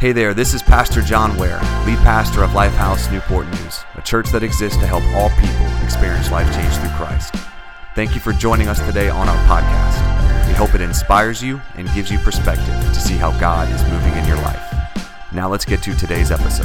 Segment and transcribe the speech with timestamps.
[0.00, 4.30] Hey there, this is Pastor John Ware, lead pastor of Lifehouse Newport News, a church
[4.30, 7.34] that exists to help all people experience life change through Christ.
[7.94, 10.48] Thank you for joining us today on our podcast.
[10.48, 14.14] We hope it inspires you and gives you perspective to see how God is moving
[14.14, 14.72] in your life.
[15.34, 16.64] Now let's get to today's episode.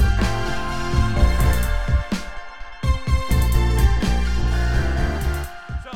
[5.83, 5.91] So,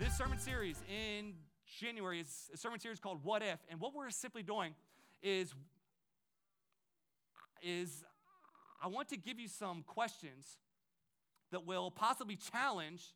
[0.00, 1.34] this sermon series in
[1.66, 3.58] January is a sermon series called What If?
[3.68, 4.72] And what we're simply doing
[5.22, 5.54] is
[7.62, 8.04] is
[8.82, 10.58] I want to give you some questions
[11.50, 13.14] that will possibly challenge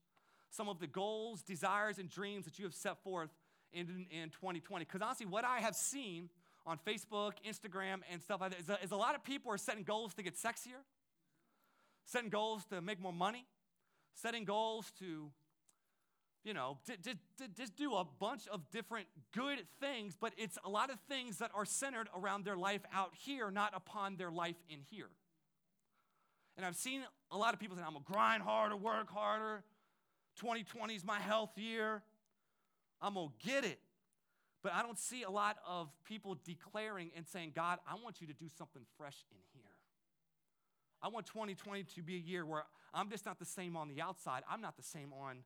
[0.50, 3.30] some of the goals, desires, and dreams that you have set forth
[3.73, 4.84] in, in 2020.
[4.84, 6.30] Because honestly, what I have seen
[6.66, 9.59] on Facebook, Instagram, and stuff like that is a, is a lot of people are
[9.59, 10.82] setting goals to get sexier,
[12.04, 13.46] setting goals to make more money,
[14.15, 15.30] setting goals to
[16.46, 20.98] you know, just, do a bunch of different good things, but it's a lot of
[21.09, 25.09] things that are centered around their life out here, not upon their life in here.
[26.56, 29.65] And I've seen a lot of people say, I'm gonna grind harder, work harder.
[30.38, 32.02] 2020 is my health year.
[33.02, 33.80] I'm gonna get it.
[34.62, 38.28] But I don't see a lot of people declaring and saying, God, I want you
[38.28, 39.71] to do something fresh in here.
[41.02, 42.62] I want 2020 to be a year where
[42.95, 45.38] I'm just not the same on the outside, I'm not the same on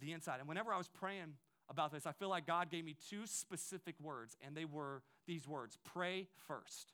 [0.00, 0.40] the inside.
[0.40, 1.34] And whenever I was praying
[1.68, 5.46] about this, I feel like God gave me two specific words, and they were these
[5.46, 6.92] words pray first.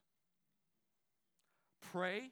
[1.93, 2.31] Pray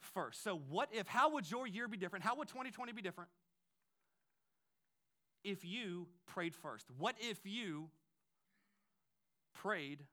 [0.00, 0.42] first.
[0.42, 2.24] So, what if, how would your year be different?
[2.24, 3.30] How would 2020 be different
[5.42, 6.86] if you prayed first?
[6.98, 7.88] What if you
[9.54, 10.04] prayed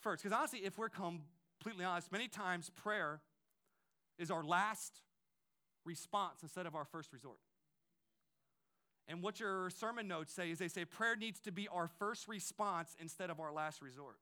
[0.00, 0.22] first?
[0.22, 3.20] Because honestly, if we're completely honest, many times prayer
[4.18, 5.00] is our last
[5.84, 7.38] response instead of our first resort.
[9.10, 12.28] And what your sermon notes say is they say prayer needs to be our first
[12.28, 14.14] response instead of our last resort.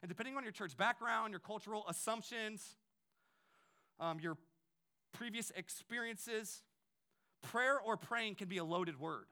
[0.00, 2.76] And depending on your church background, your cultural assumptions,
[3.98, 4.38] um, your
[5.12, 6.62] previous experiences,
[7.42, 9.26] prayer or praying can be a loaded word.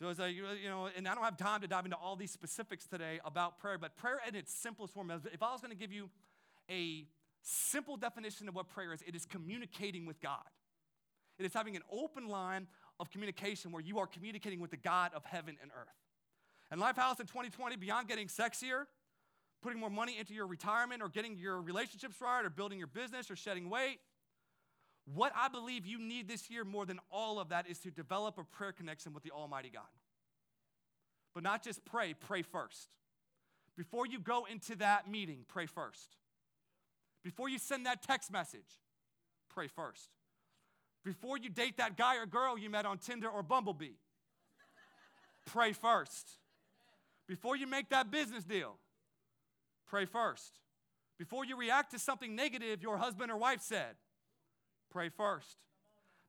[0.00, 2.30] So it's like, you know, and I don't have time to dive into all these
[2.30, 5.76] specifics today about prayer, but prayer in its simplest form, if I was going to
[5.76, 6.08] give you
[6.70, 7.04] a
[7.42, 10.38] simple definition of what prayer is, it is communicating with God.
[11.40, 12.66] It is having an open line
[13.00, 15.88] of communication where you are communicating with the God of heaven and earth.
[16.70, 18.84] And Lifehouse in 2020, beyond getting sexier,
[19.62, 23.30] putting more money into your retirement or getting your relationships right or building your business
[23.30, 23.98] or shedding weight,
[25.12, 28.38] what I believe you need this year more than all of that is to develop
[28.38, 29.82] a prayer connection with the Almighty God.
[31.34, 32.88] But not just pray, pray first.
[33.76, 36.16] Before you go into that meeting, pray first.
[37.24, 38.78] Before you send that text message,
[39.48, 40.10] pray first
[41.04, 43.96] before you date that guy or girl you met on Tinder or Bumblebee.
[45.46, 46.38] pray first.
[47.26, 48.76] Before you make that business deal,
[49.86, 50.58] pray first.
[51.18, 53.96] Before you react to something negative your husband or wife said,
[54.90, 55.56] pray first.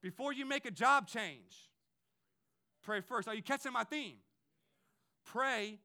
[0.01, 1.69] Before you make a job change,
[2.83, 3.27] pray first.
[3.27, 4.17] Are you catching my theme?
[5.25, 5.79] Pray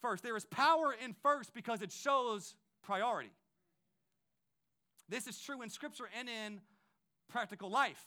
[0.00, 0.22] first.
[0.22, 3.32] There is power in first because it shows priority.
[5.08, 6.60] This is true in Scripture and in
[7.28, 8.04] practical life.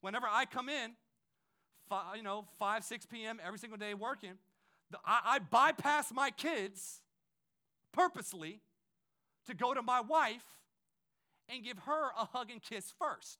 [0.00, 0.92] Whenever I come in,
[1.88, 3.40] five, you know, 5, 6 p.m.
[3.44, 4.34] every single day working,
[5.04, 7.00] I, I bypass my kids
[7.92, 8.60] purposely
[9.46, 10.44] to go to my wife
[11.48, 13.38] and give her a hug and kiss first.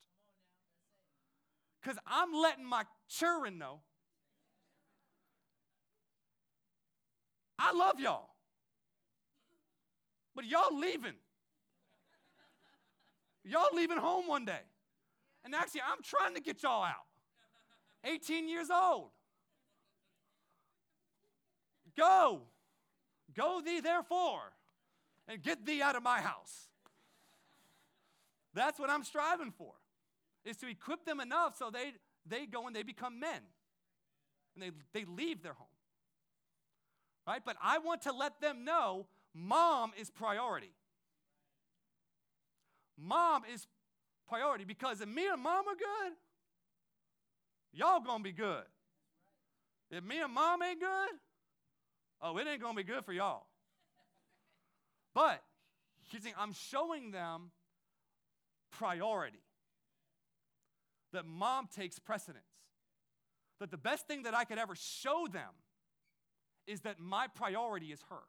[1.80, 3.80] Because I'm letting my children know
[7.58, 8.28] I love y'all.
[10.34, 11.14] But y'all leaving.
[13.44, 14.60] Y'all leaving home one day.
[15.44, 17.06] And actually, I'm trying to get y'all out.
[18.04, 19.10] 18 years old.
[21.96, 22.42] Go.
[23.34, 24.52] Go thee therefore
[25.26, 26.68] and get thee out of my house.
[28.54, 29.74] That's what I'm striving for.
[30.44, 31.92] Is to equip them enough so they
[32.26, 33.40] they go and they become men.
[34.54, 35.66] And they, they leave their home.
[37.26, 37.42] Right?
[37.44, 40.72] But I want to let them know mom is priority.
[42.96, 43.66] Mom is
[44.28, 46.12] priority because if me and mom are good,
[47.72, 48.64] y'all gonna be good.
[49.90, 51.10] If me and mom ain't good,
[52.20, 53.46] oh, it ain't gonna be good for y'all.
[55.14, 55.42] But
[56.10, 57.50] he's saying, I'm showing them
[58.70, 59.42] priority.
[61.12, 62.44] That mom takes precedence.
[63.60, 65.50] That the best thing that I could ever show them
[66.66, 68.22] is that my priority is her.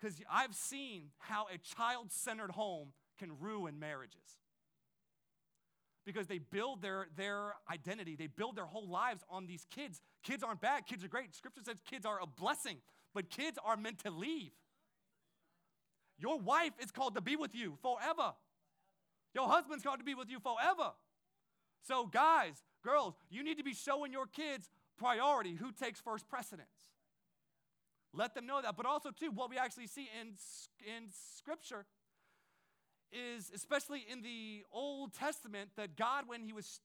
[0.00, 4.38] Because I've seen how a child centered home can ruin marriages
[6.08, 10.00] because they build their, their identity, they build their whole lives on these kids.
[10.22, 11.34] Kids aren't bad, kids are great.
[11.34, 12.78] Scripture says kids are a blessing,
[13.14, 14.52] but kids are meant to leave.
[16.18, 18.32] Your wife is called to be with you forever.
[19.34, 20.92] Your husband's called to be with you forever.
[21.86, 26.68] So, guys, girls, you need to be showing your kids priority who takes first precedence.
[28.14, 28.76] Let them know that.
[28.76, 30.28] But also, too, what we actually see in,
[30.86, 31.84] in Scripture
[33.12, 36.80] is, especially in the Old Testament, that God, when He was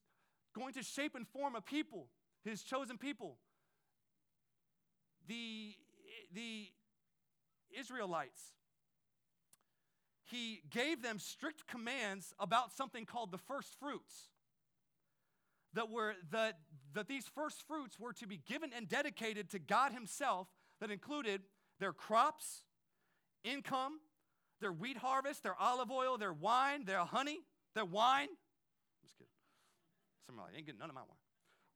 [0.55, 2.07] going to shape and form a people,
[2.43, 3.37] His chosen people,
[5.27, 5.73] the,
[6.33, 6.67] the
[7.77, 8.53] Israelites,
[10.25, 14.29] He gave them strict commands about something called the first fruits.
[15.75, 16.59] That, were, that,
[16.93, 20.47] that these first fruits were to be given and dedicated to God Himself
[20.79, 21.41] that included
[21.79, 22.63] their crops,
[23.43, 23.99] income,
[24.63, 27.39] their wheat harvest, their olive oil, their wine, their honey,
[27.75, 28.29] their wine.
[28.29, 29.31] I'm just kidding.
[30.25, 31.17] Somebody like, ain't getting none of my wine.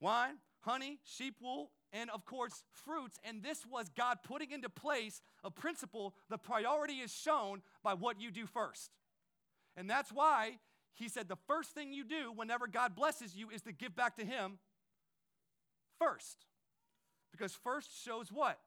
[0.00, 3.18] Wine, honey, sheep wool, and of course, fruits.
[3.24, 6.14] And this was God putting into place a principle.
[6.28, 8.90] The priority is shown by what you do first.
[9.76, 10.58] And that's why
[10.94, 14.16] he said the first thing you do whenever God blesses you is to give back
[14.16, 14.58] to him
[15.98, 16.46] first.
[17.30, 18.58] Because first shows what?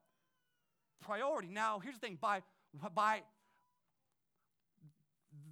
[1.01, 1.50] priority.
[1.50, 2.41] Now, here's the thing by,
[2.94, 3.21] by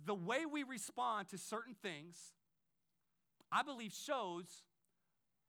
[0.10, 2.16] the way we respond to certain things,
[3.52, 4.64] I believe shows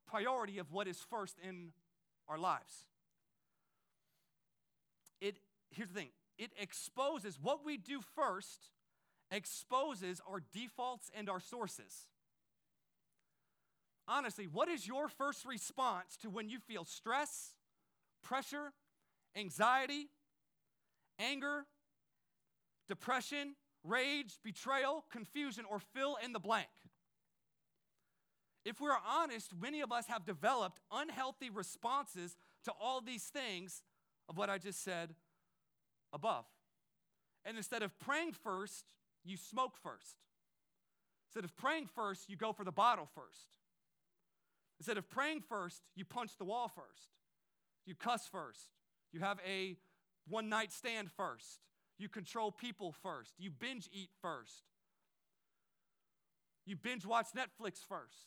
[0.05, 1.69] priority of what is first in
[2.29, 2.85] our lives.
[5.19, 5.37] It,
[5.71, 8.69] here's the thing it exposes what we do first,
[9.31, 12.05] exposes our defaults and our sources.
[14.07, 17.55] Honestly, what is your first response to when you feel stress,
[18.21, 18.73] pressure,
[19.35, 20.09] anxiety,
[21.17, 21.65] anger,
[22.87, 26.67] depression, rage, betrayal, confusion, or fill in the blank.
[28.63, 32.35] If we're honest, many of us have developed unhealthy responses
[32.65, 33.83] to all these things
[34.29, 35.15] of what I just said
[36.13, 36.45] above.
[37.43, 38.85] And instead of praying first,
[39.23, 40.17] you smoke first.
[41.29, 43.47] Instead of praying first, you go for the bottle first.
[44.79, 47.09] Instead of praying first, you punch the wall first.
[47.85, 48.69] You cuss first.
[49.11, 49.77] You have a
[50.27, 51.61] one night stand first.
[52.01, 53.31] You control people first.
[53.37, 54.63] You binge eat first.
[56.65, 58.25] You binge watch Netflix first.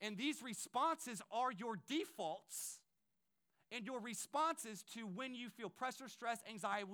[0.00, 2.78] And these responses are your defaults
[3.72, 6.86] and your responses to when you feel pressure, stress, anxiety,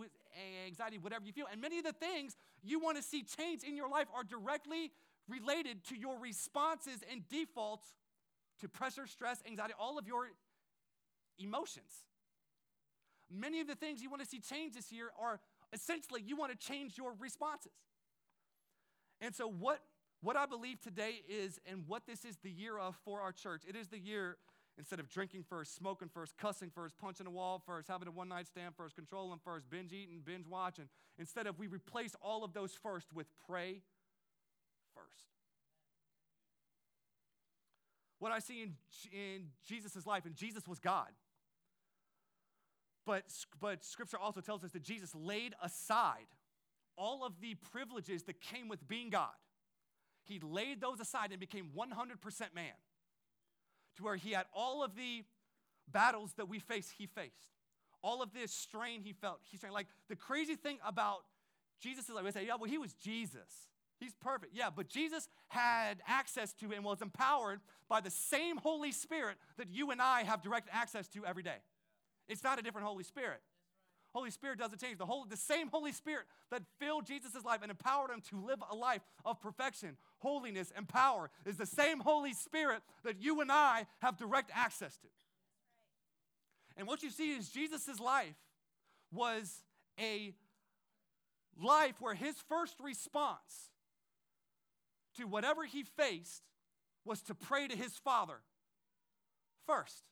[0.66, 1.46] anxiety, whatever you feel.
[1.52, 4.92] And many of the things you want to see change in your life are directly
[5.28, 7.86] related to your responses and defaults
[8.60, 10.28] to pressure, stress, anxiety, all of your
[11.38, 12.07] emotions.
[13.30, 15.40] Many of the things you want to see change this year are
[15.72, 17.72] essentially you want to change your responses.
[19.20, 19.80] And so, what,
[20.22, 23.62] what I believe today is, and what this is the year of for our church,
[23.68, 24.36] it is the year
[24.78, 28.28] instead of drinking first, smoking first, cussing first, punching a wall first, having a one
[28.28, 30.88] night stand first, controlling first, binge eating, binge watching,
[31.18, 33.82] instead of we replace all of those first with pray
[34.94, 35.26] first.
[38.20, 38.74] What I see in,
[39.12, 41.08] in Jesus' life, and Jesus was God.
[43.08, 43.24] But,
[43.58, 46.26] but scripture also tells us that Jesus laid aside
[46.94, 49.32] all of the privileges that came with being God.
[50.24, 51.88] He laid those aside and became 100%
[52.54, 52.66] man,
[53.96, 55.24] to where he had all of the
[55.90, 57.32] battles that we face, he faced.
[58.02, 59.72] All of this strain he felt, he strained.
[59.72, 61.20] Like the crazy thing about
[61.80, 63.70] Jesus is like, we say, yeah, well, he was Jesus.
[63.98, 64.54] He's perfect.
[64.54, 69.70] Yeah, but Jesus had access to and was empowered by the same Holy Spirit that
[69.70, 71.56] you and I have direct access to every day.
[72.28, 73.40] It's not a different Holy Spirit.
[74.14, 74.98] Holy Spirit doesn't change.
[74.98, 78.58] The, whole, the same Holy Spirit that filled Jesus' life and empowered him to live
[78.70, 83.52] a life of perfection, holiness, and power is the same Holy Spirit that you and
[83.52, 85.08] I have direct access to.
[86.76, 88.36] And what you see is Jesus' life
[89.12, 89.62] was
[90.00, 90.32] a
[91.62, 93.70] life where his first response
[95.16, 96.42] to whatever he faced
[97.04, 98.40] was to pray to his Father
[99.66, 100.04] first.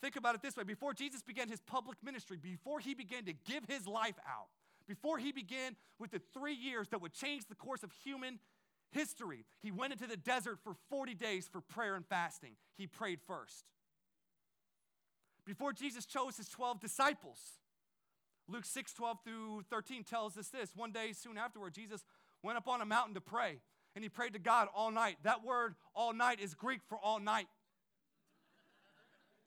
[0.00, 3.32] Think about it this way before Jesus began his public ministry, before he began to
[3.32, 4.48] give his life out,
[4.88, 8.38] before he began with the three years that would change the course of human
[8.92, 12.52] history, he went into the desert for 40 days for prayer and fasting.
[12.76, 13.64] He prayed first.
[15.46, 17.38] Before Jesus chose his 12 disciples,
[18.48, 20.74] Luke 6 12 through 13 tells us this.
[20.74, 22.04] One day soon afterward, Jesus
[22.42, 23.58] went up on a mountain to pray,
[23.94, 25.16] and he prayed to God all night.
[25.22, 27.46] That word, all night, is Greek for all night.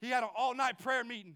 [0.04, 1.36] He had an all night prayer meeting.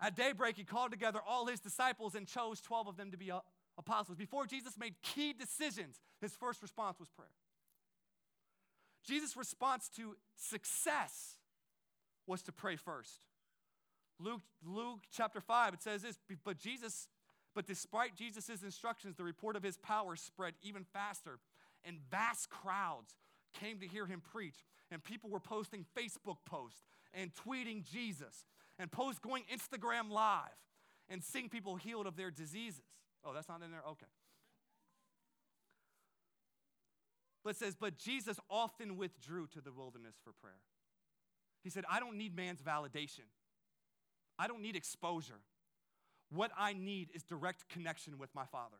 [0.00, 3.32] At daybreak, he called together all his disciples and chose 12 of them to be
[3.32, 3.40] uh,
[3.76, 4.16] apostles.
[4.16, 7.28] Before Jesus made key decisions, his first response was prayer.
[9.04, 11.34] Jesus' response to success
[12.28, 13.26] was to pray first.
[14.20, 17.08] Luke, Luke chapter 5, it says this, but Jesus,
[17.52, 21.40] but despite Jesus' instructions, the report of his power spread even faster,
[21.84, 23.16] and vast crowds
[23.52, 24.56] came to hear him preach.
[24.90, 26.82] And people were posting Facebook posts
[27.14, 28.44] and tweeting Jesus
[28.78, 30.40] and post going Instagram live
[31.08, 32.82] and seeing people healed of their diseases.
[33.24, 33.82] Oh, that's not in there?
[33.88, 34.06] Okay.
[37.44, 40.60] But it says, but Jesus often withdrew to the wilderness for prayer.
[41.62, 43.28] He said, I don't need man's validation.
[44.38, 45.40] I don't need exposure.
[46.30, 48.76] What I need is direct connection with my Father.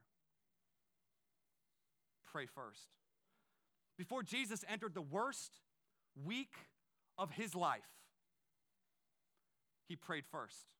[2.30, 2.88] Pray first.
[4.00, 5.60] Before Jesus entered the worst
[6.24, 6.54] week
[7.18, 7.84] of his life,
[9.88, 10.72] he prayed first.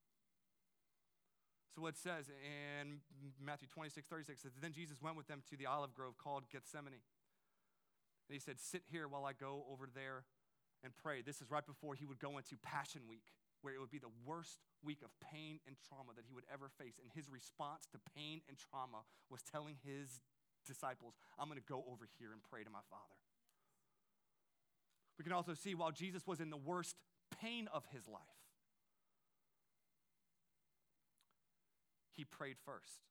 [1.74, 3.00] So what it says in
[3.38, 6.94] Matthew 26, 36 says, Then Jesus went with them to the olive grove called Gethsemane.
[6.94, 10.24] And he said, Sit here while I go over there
[10.82, 11.20] and pray.
[11.20, 14.16] This is right before he would go into Passion Week, where it would be the
[14.24, 16.94] worst week of pain and trauma that he would ever face.
[17.02, 20.22] And his response to pain and trauma was telling his
[20.70, 23.18] disciples, I'm going to go over here and pray to my Father.
[25.18, 26.96] We can also see while Jesus was in the worst
[27.42, 28.40] pain of his life,
[32.16, 33.04] he prayed first.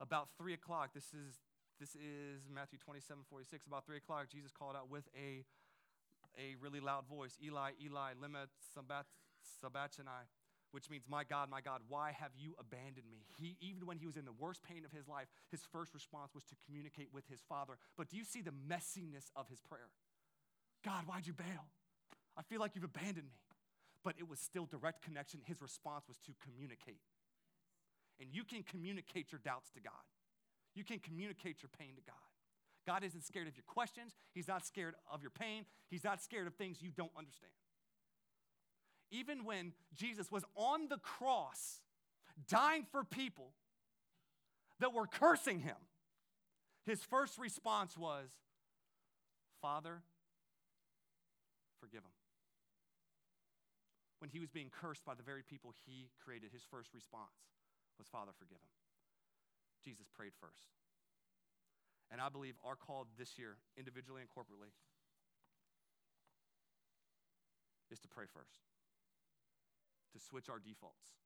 [0.00, 1.38] About three o'clock, this is
[1.78, 3.66] this is Matthew 27, 46.
[3.66, 5.44] About three o'clock, Jesus called out with a,
[6.36, 10.26] a really loud voice, Eli, Eli, lema sabachthani,
[10.72, 13.24] which means, My God, my God, why have you abandoned me?
[13.36, 16.34] He, even when he was in the worst pain of his life, his first response
[16.34, 17.74] was to communicate with his father.
[17.96, 19.90] But do you see the messiness of his prayer?
[20.84, 21.66] God, why'd you bail?
[22.36, 23.38] I feel like you've abandoned me.
[24.04, 25.40] But it was still direct connection.
[25.44, 27.00] His response was to communicate.
[28.20, 30.06] And you can communicate your doubts to God.
[30.74, 32.14] You can communicate your pain to God.
[32.86, 34.14] God isn't scared of your questions.
[34.32, 35.66] He's not scared of your pain.
[35.90, 37.52] He's not scared of things you don't understand.
[39.10, 41.80] Even when Jesus was on the cross,
[42.48, 43.52] dying for people
[44.80, 45.76] that were cursing him,
[46.84, 48.28] his first response was,
[49.60, 50.02] Father,
[51.80, 52.16] forgive him.
[54.20, 57.36] When he was being cursed by the very people he created, his first response
[57.98, 58.74] was, Father, forgive him.
[59.84, 60.64] Jesus prayed first.
[62.10, 64.72] And I believe our call this year, individually and corporately,
[67.90, 68.60] is to pray first,
[70.12, 71.16] to switch our defaults,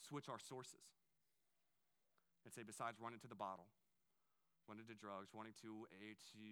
[0.00, 0.84] switch our sources,
[2.44, 3.68] and say, besides running to the bottle,
[4.64, 6.44] running to drugs, running to a, to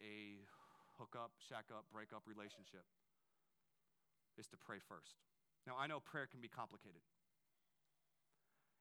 [0.00, 0.40] a
[0.96, 2.88] hook up, shack up, break up relationship,
[4.40, 5.20] is to pray first.
[5.68, 7.04] Now, I know prayer can be complicated.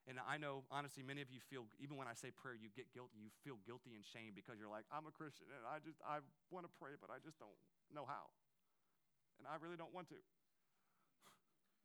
[0.10, 2.90] And I know, honestly, many of you feel, even when I say prayer, you get
[2.90, 3.22] guilty.
[3.22, 6.26] You feel guilty and shame because you're like, I'm a Christian and I just, I
[6.50, 7.54] want to pray, but I just don't
[7.94, 8.34] know how.
[9.38, 10.18] And I really don't want to.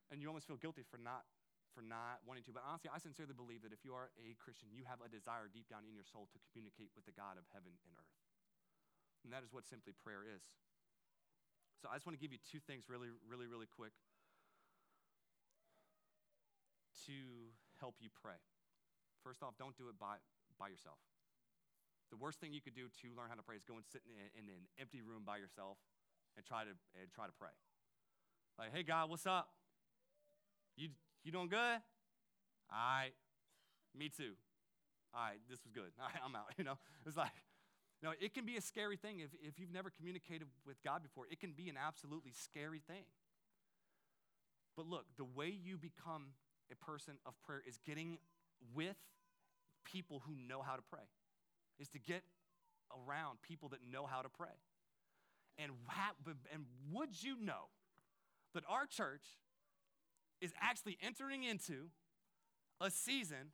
[0.07, 1.27] And you almost feel guilty for not,
[1.75, 2.55] for not wanting to.
[2.55, 5.51] But honestly, I sincerely believe that if you are a Christian, you have a desire
[5.51, 8.15] deep down in your soul to communicate with the God of heaven and earth.
[9.27, 10.43] And that is what simply prayer is.
[11.83, 13.93] So I just want to give you two things really, really, really quick
[17.05, 18.39] to help you pray.
[19.21, 20.17] First off, don't do it by,
[20.57, 20.97] by yourself.
[22.09, 24.01] The worst thing you could do to learn how to pray is go and sit
[24.07, 25.77] in, in an empty room by yourself
[26.39, 27.53] and try to, and try to pray.
[28.57, 29.56] Like, hey, God, what's up?
[30.77, 30.89] You,
[31.23, 31.81] you doing good?
[32.71, 33.11] All right.
[33.97, 34.33] Me too.
[35.13, 35.91] All right, this was good.
[35.99, 36.53] All right, I'm out.
[36.57, 37.33] You know, it's like,
[38.03, 41.25] no, it can be a scary thing if, if you've never communicated with God before.
[41.31, 43.05] It can be an absolutely scary thing.
[44.75, 46.27] But look, the way you become
[46.71, 48.19] a person of prayer is getting
[48.75, 48.97] with
[49.83, 51.07] people who know how to pray,
[51.79, 52.21] is to get
[53.07, 54.53] around people that know how to pray.
[55.57, 55.71] And,
[56.53, 57.71] and would you know
[58.53, 59.23] that our church
[60.41, 61.89] is actually entering into
[62.79, 63.51] a season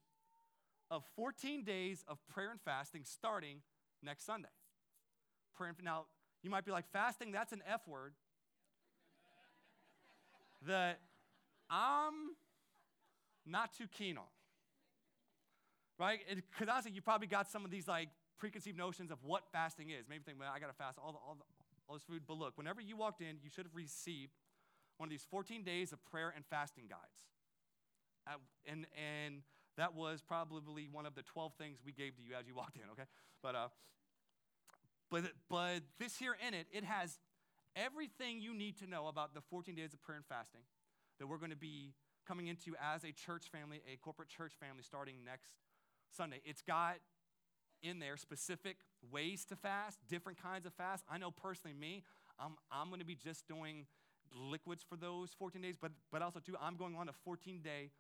[0.92, 3.58] of 14 days of prayer and fasting starting
[4.02, 4.50] next Sunday?
[5.56, 6.06] Prayer and, now,
[6.42, 8.14] you might be like, fasting, that's an F word.
[10.68, 11.00] that
[11.70, 12.36] I'm
[13.46, 14.24] not too keen on.
[16.00, 16.20] Right?
[16.28, 20.06] Because honestly, you probably got some of these like preconceived notions of what fasting is.
[20.10, 21.44] Maybe think, well, I got to fast all, the, all, the,
[21.88, 22.24] all this food.
[22.28, 24.34] But look, whenever you walked in, you should have received
[25.04, 27.28] one of these 14 days of prayer and fasting guides.
[28.26, 29.42] Uh, and, and
[29.76, 32.78] that was probably one of the 12 things we gave to you as you walked
[32.78, 33.04] in, okay?
[33.42, 33.68] But, uh,
[35.12, 37.20] but, but this here in it, it has
[37.76, 40.62] everything you need to know about the 14 days of prayer and fasting
[41.20, 41.92] that we're going to be
[42.26, 45.52] coming into as a church family, a corporate church family starting next
[46.16, 46.40] Sunday.
[46.46, 46.96] It's got
[47.82, 48.78] in there specific
[49.12, 51.04] ways to fast, different kinds of fast.
[51.12, 52.04] I know personally, me,
[52.40, 53.86] I'm, I'm going to be just doing
[54.34, 57.92] liquids for those 14 days, but, but also, too, I'm going on a 14 day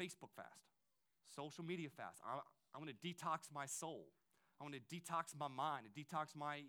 [0.00, 0.66] Facebook fast,
[1.34, 2.20] social media fast.
[2.26, 2.38] I,
[2.74, 4.06] I want to detox my soul.
[4.60, 6.62] I want to detox my mind, to detox my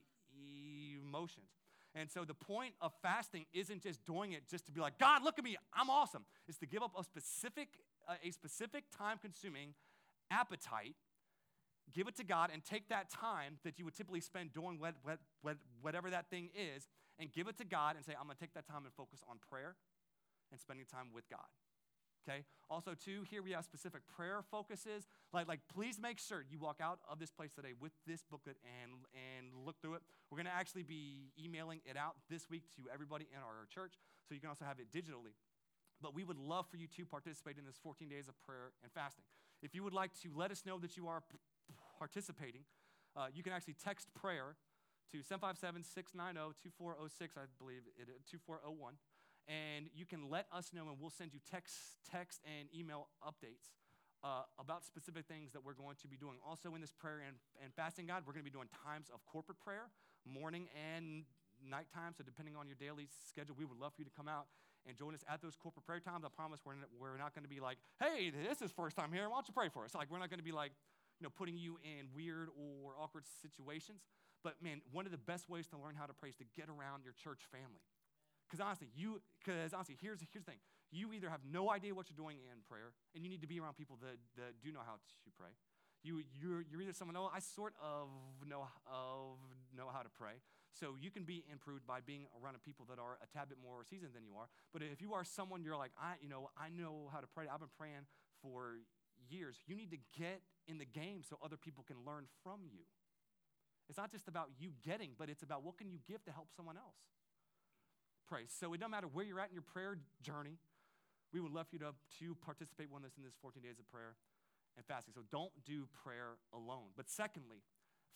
[1.01, 1.47] emotions.
[1.95, 5.23] And so the point of fasting isn't just doing it just to be like, God,
[5.23, 6.25] look at me, I'm awesome.
[6.47, 7.69] It's to give up a specific,
[8.23, 9.73] a specific time-consuming
[10.29, 10.95] appetite,
[11.93, 14.95] give it to God, and take that time that you would typically spend doing what,
[15.03, 16.87] what, what, whatever that thing is,
[17.19, 19.37] and give it to God and say, I'm gonna take that time and focus on
[19.49, 19.75] prayer
[20.51, 21.47] and spending time with God.
[22.27, 22.43] Okay?
[22.69, 25.07] Also too here we have specific prayer focuses.
[25.33, 28.57] Like like please make sure you walk out of this place today with this booklet
[28.83, 30.01] and and look through it.
[30.29, 33.93] We're going to actually be emailing it out this week to everybody in our church
[34.27, 35.35] so you can also have it digitally.
[36.01, 38.91] But we would love for you to participate in this 14 days of prayer and
[38.91, 39.23] fasting.
[39.63, 41.23] If you would like to let us know that you are
[41.97, 42.61] participating
[43.15, 44.55] uh, you can actually text prayer
[45.11, 48.95] to 757-690-2406 i believe it 2401
[49.47, 53.71] and you can let us know, and we'll send you text, text and email updates
[54.23, 56.35] uh, about specific things that we're going to be doing.
[56.45, 59.25] Also, in this prayer and, and fasting God, we're going to be doing times of
[59.25, 59.87] corporate prayer,
[60.27, 61.23] morning and
[61.63, 62.11] nighttime.
[62.11, 64.47] So, depending on your daily schedule, we would love for you to come out
[64.85, 66.25] and join us at those corporate prayer times.
[66.25, 69.29] I promise we're, we're not going to be like, hey, this is first time here.
[69.29, 69.95] Why don't you pray for us?
[69.95, 70.71] Like, we're not going to be like,
[71.19, 74.01] you know, putting you in weird or awkward situations.
[74.43, 76.69] But man, one of the best ways to learn how to pray is to get
[76.69, 77.81] around your church family.
[78.47, 80.61] Because honestly, you because honestly, here's here's the thing.
[80.91, 83.59] You either have no idea what you're doing in prayer, and you need to be
[83.59, 85.51] around people that, that do know how to pray.
[86.03, 88.07] You you're, you're either someone, oh, I sort of
[88.47, 89.35] know of
[89.75, 90.39] know how to pray.
[90.71, 93.83] So you can be improved by being around people that are a tad bit more
[93.83, 94.47] seasoned than you are.
[94.71, 97.51] But if you are someone you're like, I you know, I know how to pray.
[97.51, 98.07] I've been praying
[98.41, 98.79] for
[99.29, 99.57] years.
[99.67, 102.83] You need to get in the game so other people can learn from you.
[103.89, 106.49] It's not just about you getting, but it's about what can you give to help
[106.55, 106.97] someone else
[108.27, 108.43] pray.
[108.47, 110.59] So it doesn't matter where you're at in your prayer journey.
[111.33, 113.87] We would love for you to, to participate with us in this 14 days of
[113.87, 114.15] prayer
[114.75, 115.13] and fasting.
[115.15, 116.91] So don't do prayer alone.
[116.95, 117.63] But secondly,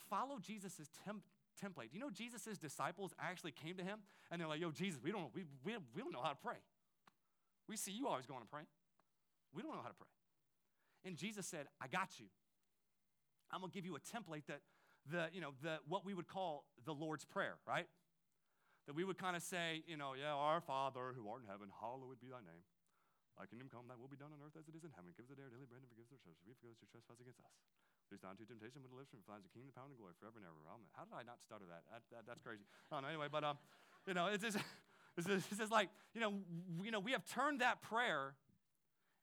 [0.10, 1.24] follow Jesus' temp-
[1.60, 1.92] template.
[1.92, 5.12] Do you know Jesus' disciples actually came to him and they're like, yo, Jesus, we
[5.12, 6.60] don't, we, we, we don't know how to pray.
[7.68, 8.64] We see you always going to pray.
[9.54, 10.08] We don't know how to pray.
[11.04, 12.28] And Jesus said, I got you.
[13.52, 14.62] I'm going to give you a template that
[15.10, 17.88] the, you know, the, what we would call the Lord's Prayer, right?
[18.88, 21.70] that we would kind of say, you know, yeah, our Father who art in heaven,
[21.70, 22.66] hallowed be thy name.
[23.38, 25.14] Thy kingdom come, thy will be done on earth as it is in heaven.
[25.16, 26.44] Give us a day our daily bread and forgive us our trespasses.
[26.44, 27.54] We forgive us your trespass against us.
[28.10, 30.18] Lead us not into temptation, but deliver us from finds the kingdom, power, and glory
[30.20, 30.60] forever and ever.
[30.68, 30.90] Amen.
[30.92, 31.88] How did I not stutter that?
[31.88, 32.68] that, that that's crazy.
[32.92, 33.14] I don't know.
[33.16, 33.56] Anyway, but um,
[34.04, 34.60] you know, it's just,
[35.16, 36.44] it's just, it's just like you know,
[36.84, 38.36] you know, we have turned that prayer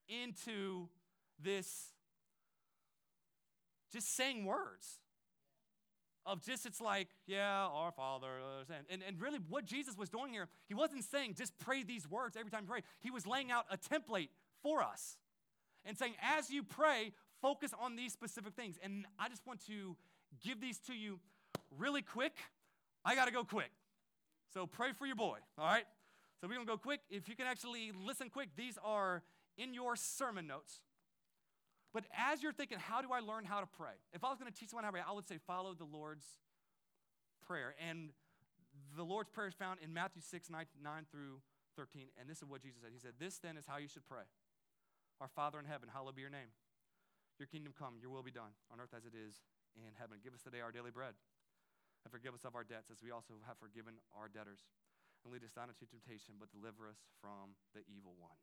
[0.08, 0.88] into
[1.42, 1.92] this
[3.92, 5.00] just saying words
[6.26, 8.28] of just it's like, yeah, our Father.
[8.28, 12.08] Uh, and, and really, what Jesus was doing here, he wasn't saying just pray these
[12.08, 12.82] words every time you pray.
[13.00, 14.28] He was laying out a template
[14.62, 15.16] for us
[15.84, 18.76] and saying, as you pray, focus on these specific things.
[18.82, 19.96] And I just want to
[20.44, 21.18] give these to you
[21.78, 22.36] really quick.
[23.04, 23.70] I got to go quick.
[24.52, 25.84] So pray for your boy, all right?
[26.40, 27.00] So we're to go quick.
[27.10, 29.22] If you can actually listen quick, these are
[29.56, 30.80] in your sermon notes.
[31.92, 33.96] But as you're thinking, how do I learn how to pray?
[34.12, 35.88] If I was going to teach someone how to pray, I would say follow the
[35.88, 36.26] Lord's
[37.46, 37.74] Prayer.
[37.80, 38.10] And
[38.96, 41.40] the Lord's Prayer is found in Matthew 6, 9, 9 through
[41.76, 42.12] 13.
[42.20, 42.92] And this is what Jesus said.
[42.92, 44.28] He said, This then is how you should pray
[45.20, 46.52] Our Father in heaven, hallowed be your name.
[47.40, 49.46] Your kingdom come, your will be done on earth as it is
[49.78, 50.18] in heaven.
[50.20, 51.14] Give us today our daily bread.
[52.04, 54.66] And forgive us of our debts as we also have forgiven our debtors.
[55.22, 58.38] And lead us not into temptation, but deliver us from the evil one.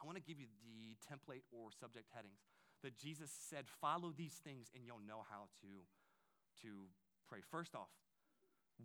[0.00, 2.40] I want to give you the template or subject headings
[2.82, 6.86] that Jesus said, follow these things and you'll know how to, to
[7.28, 7.38] pray.
[7.50, 7.88] First off,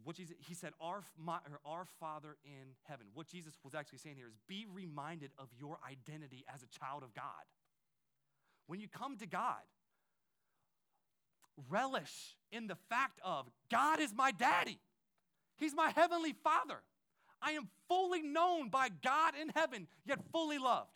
[0.04, 3.08] what Jesus, he said, our, my, our Father in heaven.
[3.14, 7.04] What Jesus was actually saying here is be reminded of your identity as a child
[7.04, 7.24] of God.
[8.68, 9.64] When you come to God,
[11.70, 14.78] relish in the fact of God is my daddy.
[15.56, 16.82] He's my heavenly father.
[17.42, 20.92] I am fully known by God in heaven, yet fully loved.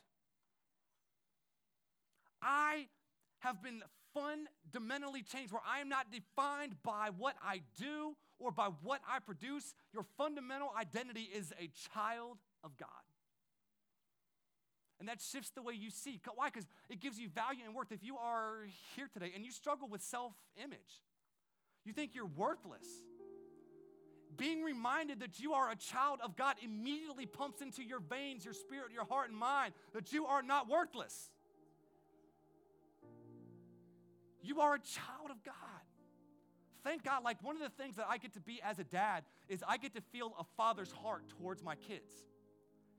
[2.42, 2.88] I
[3.40, 3.82] have been
[4.14, 9.20] fundamentally changed where I am not defined by what I do or by what I
[9.20, 9.74] produce.
[9.94, 12.90] Your fundamental identity is a child of God.
[15.00, 16.20] And that shifts the way you see.
[16.36, 16.50] Why?
[16.50, 17.92] Because it gives you value and worth.
[17.92, 21.02] If you are here today and you struggle with self image,
[21.86, 22.86] you think you're worthless,
[24.38, 28.54] being reminded that you are a child of God immediately pumps into your veins, your
[28.54, 31.32] spirit, your heart, and mind that you are not worthless.
[34.42, 35.56] You are a child of God.
[36.84, 39.24] Thank God, like one of the things that I get to be as a dad
[39.48, 42.12] is I get to feel a father's heart towards my kids.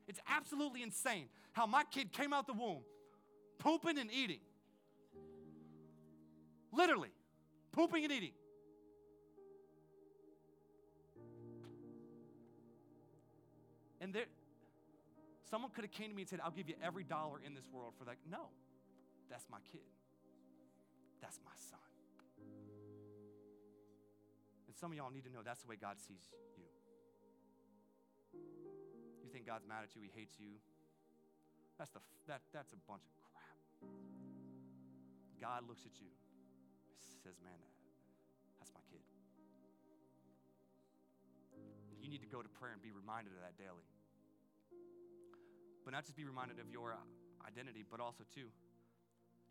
[0.07, 2.83] It's absolutely insane how my kid came out the womb
[3.59, 4.41] pooping and eating.
[6.73, 7.11] Literally,
[7.73, 8.33] pooping and eating.
[14.01, 14.25] And there,
[15.49, 17.69] someone could have came to me and said, I'll give you every dollar in this
[17.73, 18.17] world for that.
[18.29, 18.49] No,
[19.31, 19.83] that's my kid.
[21.23, 21.79] That's my son.
[24.67, 26.67] And some of y'all need to know that's the way God sees you.
[29.23, 30.59] You think God's mad at you, he hates you.
[31.79, 33.59] That's, the, that, that's a bunch of crap.
[35.41, 37.55] God looks at you, and says, Man,
[38.59, 39.03] that's my kid.
[42.03, 43.87] You need to go to prayer and be reminded of that daily.
[45.87, 46.95] But not just be reminded of your
[47.47, 48.51] identity, but also, too,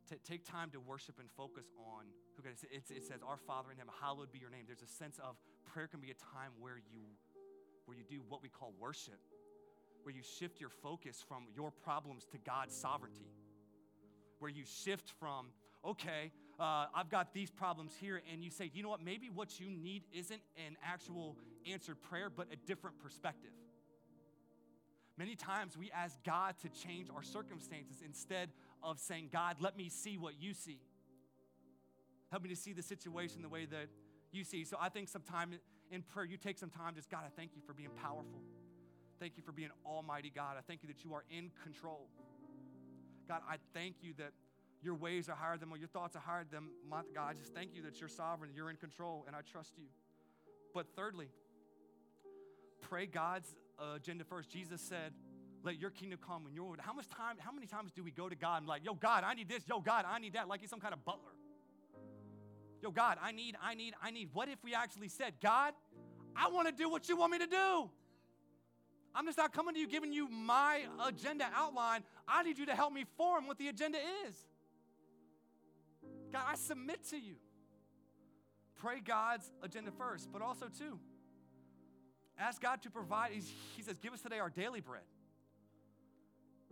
[0.10, 2.64] to take time to worship and focus on who God is.
[2.64, 4.64] It, it says, Our Father in heaven, hallowed be your name.
[4.68, 5.36] There's a sense of
[5.66, 7.04] prayer can be a time where you
[7.86, 9.20] where you do what we call worship,
[10.04, 13.28] where you shift your focus from your problems to God's sovereignty,
[14.40, 15.48] where you shift from,
[15.86, 19.60] okay, uh, I've got these problems here, and you say, you know what, maybe what
[19.60, 21.36] you need isn't an actual
[21.70, 23.52] answered prayer, but a different perspective.
[25.18, 28.50] Many times we ask God to change our circumstances instead
[28.84, 30.80] of saying, God, let me see what you see.
[32.30, 33.88] Help me to see the situation the way that
[34.32, 34.64] you see.
[34.64, 35.54] So I think sometime
[35.92, 38.42] in prayer, you take some time, just God, I thank you for being powerful.
[39.20, 40.56] Thank you for being Almighty God.
[40.58, 42.08] I thank you that you are in control.
[43.28, 44.32] God, I thank you that
[44.82, 47.30] your ways are higher than my, your thoughts are higher than my God.
[47.30, 49.86] I just thank you that you're sovereign, you're in control, and I trust you.
[50.74, 51.28] But thirdly,
[52.82, 53.54] pray God's
[53.96, 54.50] agenda first.
[54.50, 55.14] Jesus said,
[55.64, 58.28] let your kingdom come when your how much time how many times do we go
[58.28, 60.62] to god and like yo god i need this yo god i need that like
[60.62, 61.32] he's some kind of butler.
[62.82, 65.74] Yo god i need i need i need what if we actually said god
[66.36, 67.90] i want to do what you want me to do.
[69.14, 72.02] I'm just not coming to you giving you my agenda outline.
[72.26, 73.98] I need you to help me form what the agenda
[74.28, 74.36] is.
[76.32, 77.36] God i submit to you.
[78.76, 81.00] Pray god's agenda first but also too
[82.40, 83.32] ask god to provide.
[83.76, 85.04] He says give us today our daily bread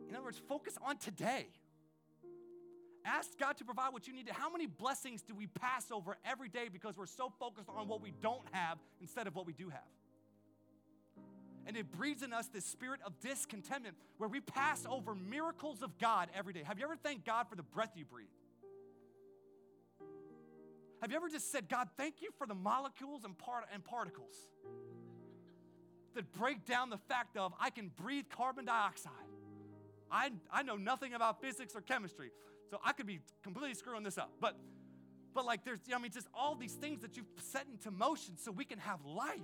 [0.07, 1.47] in other words, focus on today.
[3.05, 4.29] Ask God to provide what you need.
[4.31, 8.01] How many blessings do we pass over every day because we're so focused on what
[8.01, 9.81] we don't have instead of what we do have?
[11.65, 15.97] And it breeds in us this spirit of discontentment where we pass over miracles of
[15.97, 16.63] God every day.
[16.63, 18.27] Have you ever thanked God for the breath you breathe?
[21.01, 24.35] Have you ever just said, God, thank you for the molecules and, part- and particles
[26.15, 29.13] that break down the fact of I can breathe carbon dioxide?
[30.11, 32.31] I, I know nothing about physics or chemistry,
[32.69, 34.31] so I could be completely screwing this up.
[34.39, 34.57] But,
[35.33, 37.91] but like, there's, you know, I mean, just all these things that you've set into
[37.91, 39.39] motion so we can have life.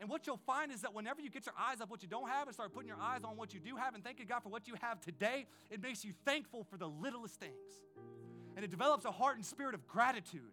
[0.00, 2.28] And what you'll find is that whenever you get your eyes off what you don't
[2.28, 4.48] have and start putting your eyes on what you do have and thanking God for
[4.48, 7.52] what you have today, it makes you thankful for the littlest things.
[8.56, 10.52] And it develops a heart and spirit of gratitude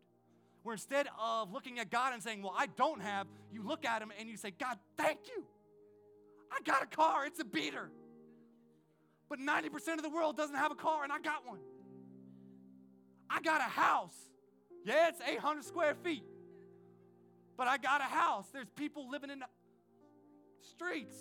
[0.64, 4.02] where instead of looking at God and saying, Well, I don't have, you look at
[4.02, 5.44] Him and you say, God, thank you.
[6.52, 7.90] I got a car, it's a beater.
[9.32, 11.60] But 90% of the world doesn't have a car, and I got one.
[13.30, 14.18] I got a house.
[14.84, 16.26] Yeah, it's 800 square feet.
[17.56, 18.48] But I got a house.
[18.52, 19.46] There's people living in the
[20.70, 21.16] streets.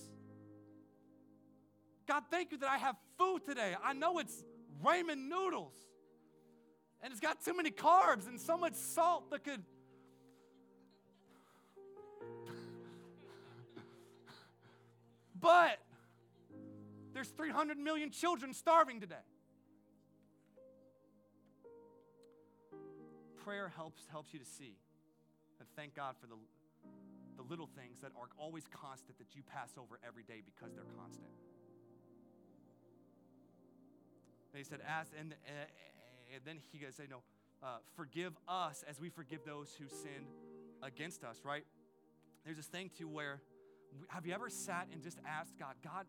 [2.09, 3.77] God, thank you that I have food today.
[3.81, 4.43] I know it's
[4.85, 5.77] ramen noodles.
[7.03, 9.63] And it's got too many carbs and so much salt that could.
[15.41, 15.79] but
[17.21, 19.27] there's 300 million children starving today.
[23.45, 24.79] Prayer helps, helps you to see
[25.59, 26.37] and thank God for the,
[27.37, 30.89] the little things that are always constant that you pass over every day because they're
[30.97, 31.29] constant.
[34.55, 37.19] He said, ask, and, uh, and then he goes, say, no,
[37.63, 40.25] uh, forgive us as we forgive those who sin
[40.83, 41.67] against us, right?
[42.47, 43.43] There's this thing too where,
[44.09, 46.07] have you ever sat and just asked God, God,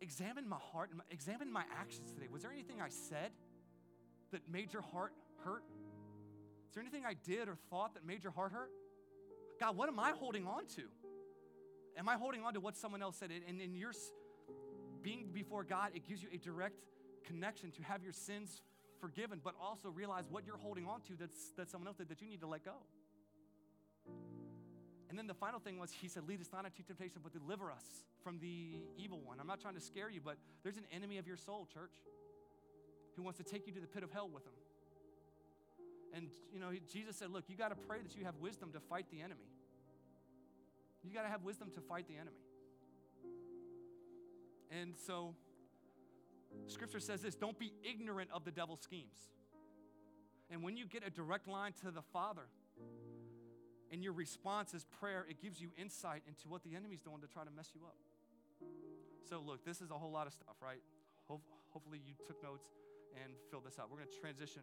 [0.00, 2.26] examine my heart and examine my actions today.
[2.30, 3.30] Was there anything I said
[4.32, 5.12] that made your heart
[5.44, 5.64] hurt?
[6.68, 8.70] Is there anything I did or thought that made your heart hurt?
[9.58, 10.82] God, what am I holding on to?
[11.96, 13.30] Am I holding on to what someone else said?
[13.30, 13.92] And in your
[15.02, 16.84] being before God, it gives you a direct
[17.24, 18.62] connection to have your sins
[19.00, 22.20] forgiven, but also realize what you're holding on to that's, that someone else did that
[22.20, 22.74] you need to let go.
[25.08, 27.70] And then the final thing was, he said, Lead us not into temptation, but deliver
[27.70, 27.84] us
[28.22, 29.40] from the evil one.
[29.40, 31.92] I'm not trying to scare you, but there's an enemy of your soul, church,
[33.16, 34.52] who wants to take you to the pit of hell with him.
[36.14, 38.80] And, you know, Jesus said, Look, you got to pray that you have wisdom to
[38.80, 39.48] fight the enemy.
[41.02, 42.36] You got to have wisdom to fight the enemy.
[44.70, 45.34] And so,
[46.66, 49.30] scripture says this don't be ignorant of the devil's schemes.
[50.50, 52.46] And when you get a direct line to the Father,
[53.92, 57.26] and your response is prayer, it gives you insight into what the enemy's doing to
[57.26, 57.96] try to mess you up.
[59.28, 60.80] So, look, this is a whole lot of stuff, right?
[61.28, 62.68] Ho- hopefully, you took notes
[63.22, 63.90] and filled this out.
[63.90, 64.62] We're going to transition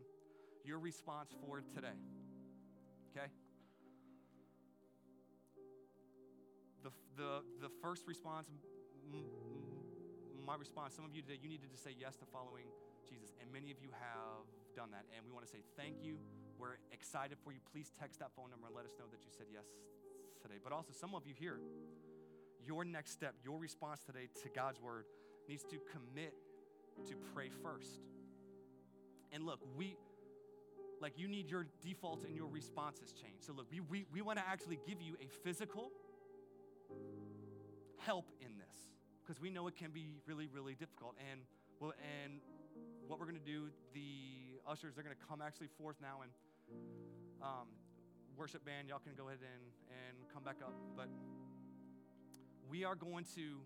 [0.63, 1.97] your response for today.
[3.15, 3.29] Okay?
[6.83, 8.59] The, the, the first response, m-
[9.13, 12.65] m- my response, some of you today, you needed to say yes to following
[13.09, 15.05] Jesus, and many of you have done that.
[15.15, 16.17] And we want to say thank you.
[16.60, 17.60] We're excited for you.
[17.72, 19.65] Please text that phone number and let us know that you said yes
[20.41, 20.56] today.
[20.63, 21.60] But also, some of you here,
[22.65, 25.06] your next step, your response today to God's word
[25.48, 26.34] needs to commit
[27.08, 28.00] to pray first.
[29.32, 29.98] And look, we,
[31.02, 33.44] like, you need your defaults and your responses changed.
[33.44, 35.91] So, look, we, we, we want to actually give you a physical
[37.98, 38.89] help in this
[39.22, 41.15] because we know it can be really, really difficult.
[41.32, 41.41] And,
[41.80, 42.39] well, and
[43.08, 46.32] what we're going to do, the ushers, they're going to come actually forth now and
[47.41, 47.67] um,
[48.38, 50.73] worship band, y'all can go ahead and, and come back up.
[50.95, 51.08] But
[52.69, 53.62] we are going to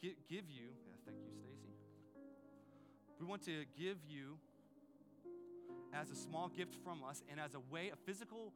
[0.00, 1.74] get, give you, yeah, thank you, Stacy.
[3.18, 4.38] We want to give you
[5.92, 8.52] as a small gift from us and as a way, a physical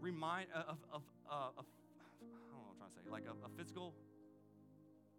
[0.00, 1.64] remind uh, of, of, uh, of
[2.20, 3.94] I don't know I'm trying to say, like a, a physical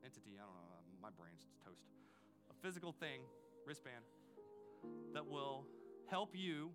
[0.04, 0.67] entity, I don't know,
[1.02, 1.88] my brain's toast.
[2.52, 3.22] A physical thing,
[3.65, 4.06] wristband,
[5.13, 5.65] that will
[6.08, 6.71] help you.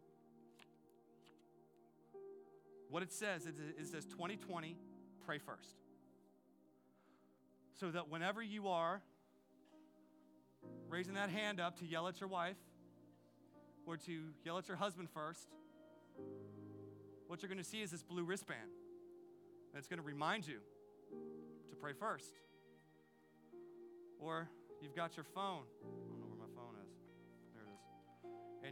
[2.90, 4.76] What it says is it says 2020,
[5.24, 5.76] pray first.
[7.78, 9.02] So that whenever you are
[10.88, 12.58] raising that hand up to yell at your wife
[13.86, 15.48] or to yell at your husband first,
[17.26, 18.60] what you're going to see is this blue wristband.
[19.72, 20.58] And it's going to remind you
[21.70, 22.34] to pray first.
[24.18, 24.50] Or
[24.82, 25.62] you've got your phone.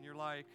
[0.01, 0.47] And you're like,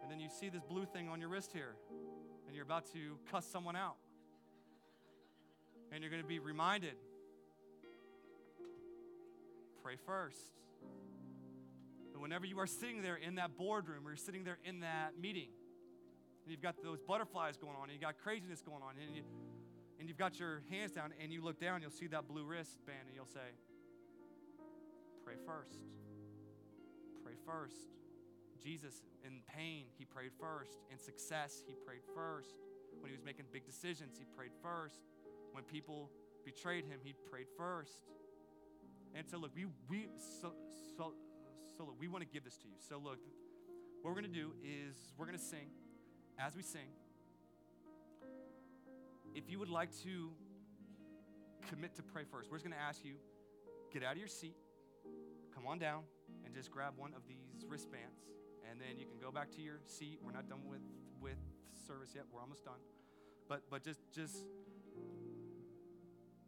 [0.00, 1.74] and then you see this blue thing on your wrist here,
[2.46, 3.96] and you're about to cuss someone out.
[5.90, 6.94] And you're going to be reminded
[9.82, 10.38] pray first.
[12.12, 15.18] But whenever you are sitting there in that boardroom or you're sitting there in that
[15.20, 15.48] meeting,
[16.44, 19.22] and you've got those butterflies going on, and you've got craziness going on, and, you,
[19.98, 23.08] and you've got your hands down, and you look down, you'll see that blue wristband,
[23.08, 23.40] and you'll say,
[25.24, 25.78] Pray first.
[27.24, 27.88] Pray first.
[28.62, 30.78] Jesus, in pain, he prayed first.
[30.90, 32.54] In success, he prayed first.
[33.00, 35.00] When he was making big decisions, he prayed first.
[35.52, 36.10] When people
[36.44, 38.04] betrayed him, he prayed first.
[39.14, 40.08] And so, look, we, we
[40.40, 40.52] so,
[40.96, 41.14] so,
[41.76, 42.74] so look, we want to give this to you.
[42.78, 43.18] So, look,
[44.02, 45.68] what we're going to do is we're going to sing.
[46.38, 46.88] As we sing,
[49.34, 50.30] if you would like to
[51.68, 53.14] commit to pray first, we're just going to ask you
[53.92, 54.56] get out of your seat,
[55.54, 56.02] come on down,
[56.44, 58.26] and just grab one of these wristbands.
[58.68, 60.18] And then you can go back to your seat.
[60.18, 60.82] We're not done with,
[61.22, 61.38] with
[61.86, 62.24] service yet.
[62.32, 62.82] We're almost done.
[63.46, 64.34] But, but just, just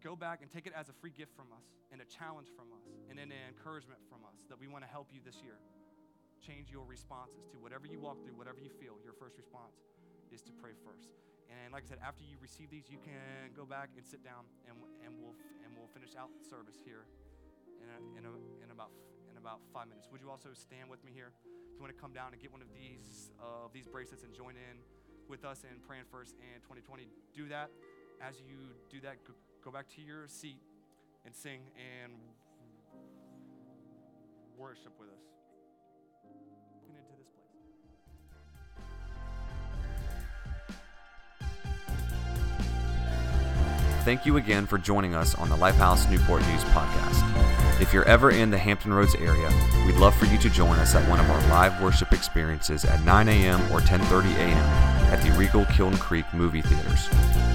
[0.03, 2.73] go back and take it as a free gift from us and a challenge from
[2.75, 5.61] us and an encouragement from us that we want to help you this year.
[6.41, 8.97] Change your responses to whatever you walk through, whatever you feel.
[9.05, 9.77] Your first response
[10.33, 11.13] is to pray first.
[11.47, 14.51] And like I said, after you receive these, you can go back and sit down,
[14.67, 17.07] and, and we'll and we'll finish out service here
[17.83, 18.33] in, a,
[18.65, 18.91] in, about
[19.31, 20.09] in about five minutes.
[20.13, 21.33] Would you also stand with me here?
[21.71, 24.33] If you want to come down and get one of these uh, these bracelets and
[24.33, 24.79] join in
[25.29, 27.71] with us in praying first in 2020, do that.
[28.21, 28.57] As you
[28.91, 29.17] do that,
[29.65, 30.61] go, back to your seat
[31.25, 32.13] and sing and
[34.57, 35.21] worship with us.
[36.87, 37.53] Get into this place.
[44.05, 47.56] Thank you again for joining us on the Lifehouse Newport News podcast.
[47.79, 49.51] If you're ever in the Hampton Roads area,
[49.85, 53.05] we'd love for you to join us at one of our live worship experiences at
[53.05, 53.61] 9 a.m.
[53.71, 54.57] or 10:30 a.m.
[55.13, 57.11] at the Regal Kiln Creek movie theaters.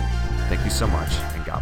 [0.49, 1.58] Thank you so much, and God.